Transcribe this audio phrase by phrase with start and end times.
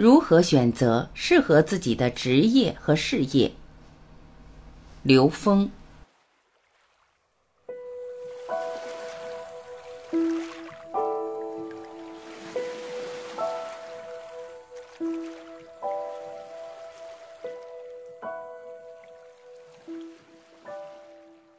[0.00, 3.52] 如何选择适合自己的职业和事业？
[5.02, 5.70] 刘峰。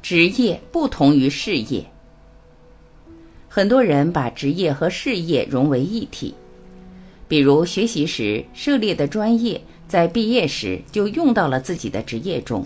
[0.00, 1.84] 职业不同于事业，
[3.50, 6.34] 很多人把职业和事业融为一体。
[7.32, 12.62] 比如学习时涉猎的专业，在毕业时就用到了自己的职业中。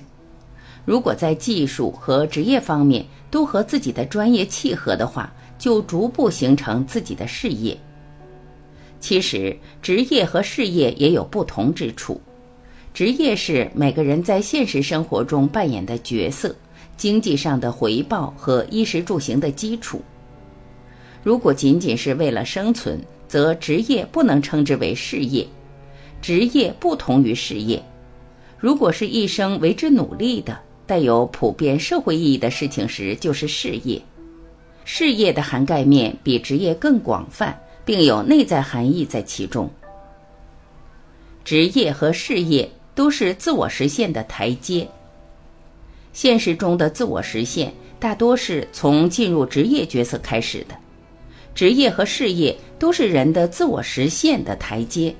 [0.84, 7.78] 如果在技术和职业方面都和自己的专业契合的话，就逐步形成自己的事业。
[8.98, 12.20] 其实，职业和事业也有不同之处。
[12.92, 16.52] 职业是每个人在现实生活中扮演的角色。
[16.96, 20.02] 经济上的回报和衣食住行的基础。
[21.22, 25.46] 如果仅仅是为了生存，则职业不能称之为事业。
[26.22, 27.82] 职业不同于事业。
[28.58, 34.00] 如果是一生为之努力的、带有普遍社会意义的事情时，就是事业。
[34.84, 39.68] 事业的涵盖面比职业更广泛，并有内在含义在其中。
[41.44, 44.88] 职业和事业都是自我实现的台阶。
[46.12, 50.74] 现实中的自我实现大多是从进入职业角色开始的，
[51.56, 55.12] 职业和事业都是人的自我实现的台阶。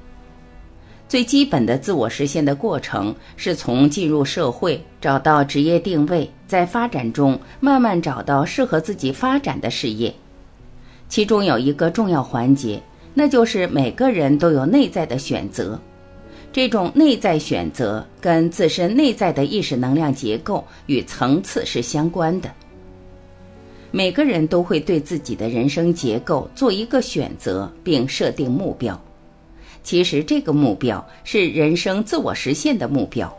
[1.09, 10.15] 最基本的自我实现的过程是从进入社会找到职业定位，在发展中慢慢找到适合自己发展的事业。
[11.09, 12.83] 其中有一个重要环节，
[13.15, 15.81] 那就是每个人都有内在的选择。
[16.53, 22.51] 这种内在选择跟自身内在的意识能量结构与层次是相关的。
[23.91, 29.01] 每个人都会对自己的人生结构做一个选择，并设定目标。
[29.83, 33.33] 其实，这个目标是人生自我实现的目标。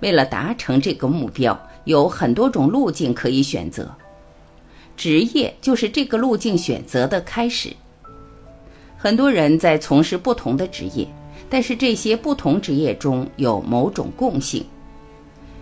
[0.00, 3.90] 为了达成这个目标，有很多种路径可以选择。
[4.96, 7.70] 职业就是这个路径选择的开始。
[8.96, 11.06] 很多人在从事不同的职业。
[11.50, 14.64] 但是这些不同职业中有某种共性，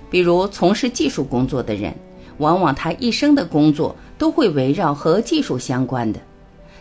[0.09, 1.93] 比如从事技术工作的人，
[2.39, 6.21] 往往他一生的工作都会围绕和技术相关的，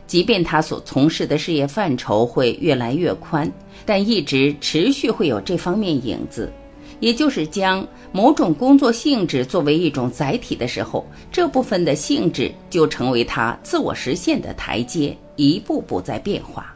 [0.06, 3.50] 即便他所从事的事业范畴会越来越宽，
[3.86, 6.52] 但一直持续会有这方面影子，
[7.00, 16.76] 也就是将某种工作性质作为一种载体的时候，这部分的性质就成为他自我实现的台阶，一步步在变化。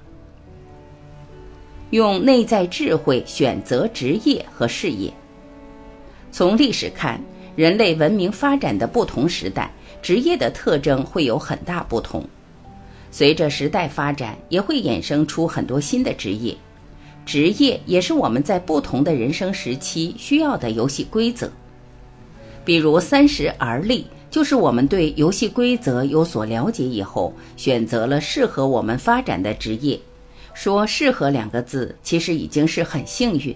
[1.90, 5.13] 用内在智慧选择职业和事业。
[6.31, 7.22] 从历史看，
[7.57, 9.69] 人类文明发展的不同时代，
[10.03, 12.23] 职业的特征会有很大不同。
[13.09, 16.55] 随着时代发展，也会衍生出很多新的职业。
[17.25, 21.49] 职业也是我们在不同的人生时期需要的游戏规则。
[22.65, 29.97] 比如三十而立，就是我们对游戏规则有所了解以后，选择了适合我们发展的职业。
[30.53, 33.55] 说“适合”两个字，其实已经是很幸运，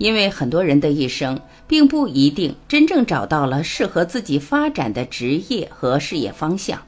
[0.00, 1.38] 因为很多人的一生
[1.68, 6.80] 并不一定真正找到了适合自己发展的职业和事业方向。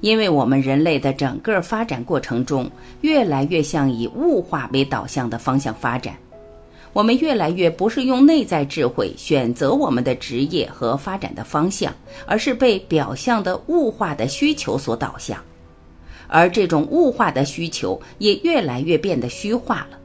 [0.00, 2.70] 因为我们人类的整个发展过程中，
[3.00, 6.14] 越来越向以物化为导向的方向发展，
[6.92, 11.92] 我们越来越不是用内在智慧选择我们的职业和发展的方向，
[12.26, 15.42] 而是被表象的物化的需求所导向。
[16.28, 19.98] 而这种物化的需求也越来越变得虚化了。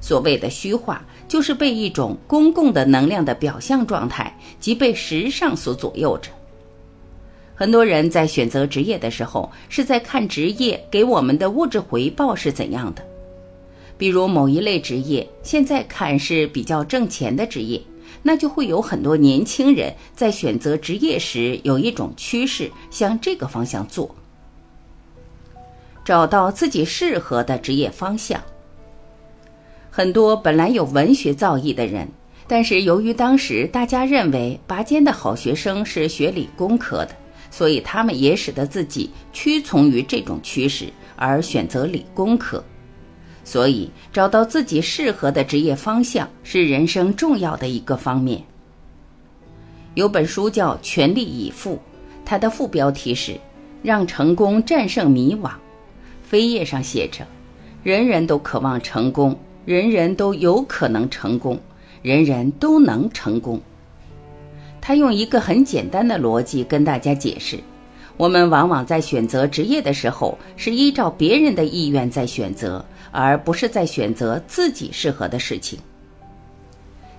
[0.00, 6.30] 所谓的虚化，就是被一种公共的能量的表象状态及被时尚所左右着。
[7.54, 13.04] 很多人在选择职业的时候，是在看职业给我们的物质回报是怎样的。
[13.98, 17.78] 比如某一类职业现在看是比较挣钱的职业，
[18.22, 24.14] 那就会有很多年轻人在选择职业时有一种趋势向这个方向做。
[26.02, 28.42] 找到自己适合的职业方向。
[29.90, 32.08] 很多本来有文学造诣的人，
[32.46, 37.10] 但是由于当时大家认为拔尖的好学生是学理工科的，
[37.50, 42.62] 所以他们也使得自己屈从于这种趋势而选择理工科。
[43.42, 48.40] 所以，找到自己适合的职业方向是人生重要的一个方面。
[49.94, 51.74] 有本书叫《全力以赴》，
[52.24, 53.36] 它的副标题是
[53.82, 55.50] “让成功战胜迷惘”。
[56.30, 57.26] 扉页上写着
[57.82, 61.58] ：“人人都渴望成功，人人都有可能成功，
[62.02, 63.60] 人人都能成功。”
[64.80, 67.58] 他用一个很简单的逻辑跟大家解释：
[68.16, 75.78] 我们往往在选择职业的时候，是依照别人的意愿在选择，而不是在选择自己适合的事情。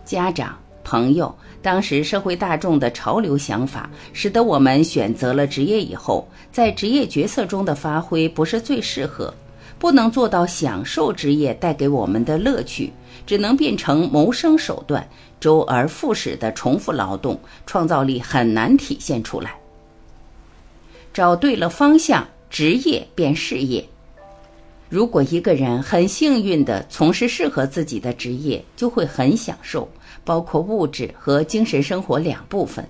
[0.04, 9.32] 家长、朋友，当时社会大众的潮流想法，使得我们选择了职业以后，在职业角色中的发挥不是最适合，
[9.82, 12.94] 不能做到享受职业带给我们的乐趣，
[13.26, 19.56] 只能变成谋生手段，周而复始的重复劳动，创造力很难体现出来。
[21.12, 23.84] 找对了方向，职业变事业。
[24.88, 29.90] 如果一个人很幸运地从事适合自己的职业，就会很享受，
[30.24, 32.88] 包括物质和精神生活两部分。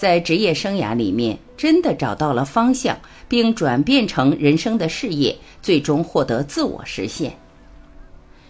[0.00, 2.98] 在职业生涯里面，真的找到了方向，
[3.28, 7.30] 并转变成人生的事业，最终获得自我实现。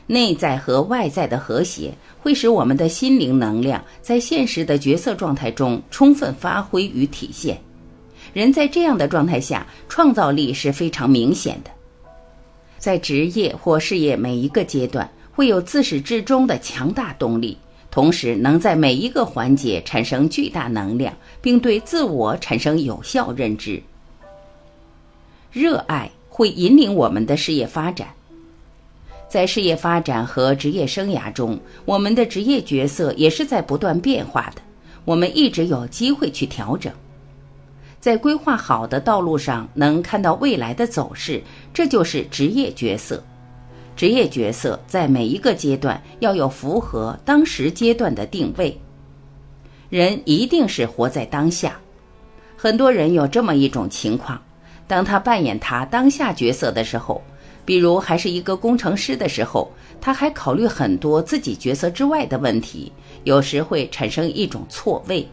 [0.07, 7.61] 内在和外在的和谐，会使我们的心灵能量在现实的角色状态中充分发挥与体现。
[8.33, 11.71] 人在这样的状态下，创造力是非常明显的。
[12.79, 17.59] 在职业或事业每一个阶段，会有自始至终的强大动力，
[17.91, 23.83] 同时能在每一个环节产生巨大能量，并对自我产生有效认知。
[25.51, 28.09] 热爱会引领我们的事业发展。
[29.29, 34.63] 在事业发展和职业生涯中，我们的职业角色也是在不断变化的，
[35.05, 36.93] 我们一直有机会去调整。
[38.01, 41.43] 在规划好的道路上，能看到未来的走势，
[41.75, 43.23] 这就是职业角色。
[44.01, 48.75] 职业角色在每一个阶段要有符合当时阶段的定位。
[49.91, 51.79] 人一定是活在当下。
[52.57, 54.41] 很多人有这么一种情况：
[54.87, 57.23] 当他扮演他当下角色的时候，
[57.67, 59.71] 比如还是一个工程师的时候，
[60.01, 62.91] 他还考虑很多自己角色之外的问题，
[63.25, 65.29] 有时会产生一种错位。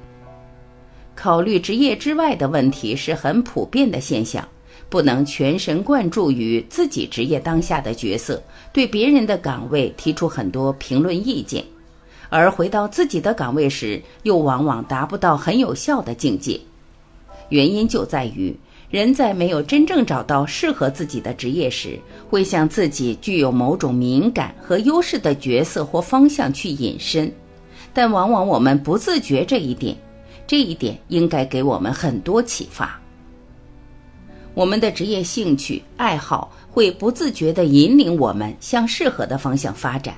[1.15, 4.45] 考虑职业之外的问题是很普遍的现象，
[4.89, 8.41] 不能全神贯注于自己职业当下的角色，
[8.71, 11.63] 对别人的岗位提出很多评论意见，
[12.29, 16.59] 而回到自己的岗位时，又往往达不到很有效的境界。
[17.49, 18.55] 原因就在于
[18.89, 21.99] 人在没有真正找到适合自己的职业时，
[22.29, 27.31] 会向自己具有某种敏感和优势的角色或方向去引申，
[27.93, 29.95] 但往往我们不自觉这一点。
[30.45, 32.97] 这一点应该给我们很多启发。
[34.57, 40.15] 我们的职业兴趣爱好会不自觉地引领我们向适合的方向发展。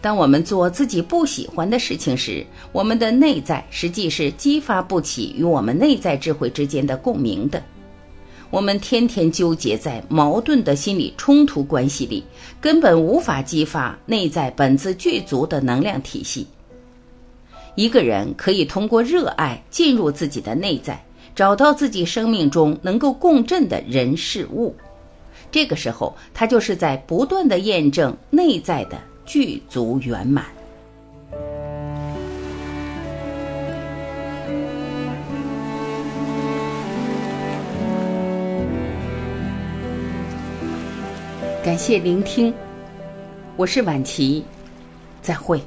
[0.00, 7.62] 当我们做自己不喜欢的事情时，我们的内在实际是激发不起与我们内在智慧之间的共鸣的。
[8.50, 12.24] 我们天天纠结在矛盾的心理冲突关系里，
[12.60, 16.48] 根本无法激发内在本自具足的能量体系。
[17.76, 21.00] 一个人可以通过热爱进入自己的内在，
[21.36, 24.74] 找到自己生命中能够共振的人事物。
[25.52, 28.96] 这个时候，他就是在不断的验证内在的
[29.26, 30.46] 具足圆满。
[41.62, 42.54] 感谢聆听，
[43.56, 44.42] 我是晚琪，
[45.20, 45.60] 再会。